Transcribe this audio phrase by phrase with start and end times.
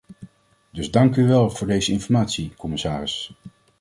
[0.71, 3.33] Dus dank u wel voor deze informatie, commissaris.